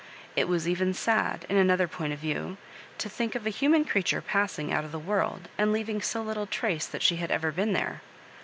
[0.35, 2.57] It was even sad, in another point of view,
[2.97, 6.47] to think of a human creature passing out of the world, and leaving so little
[6.47, 8.01] trace that she had ever been there.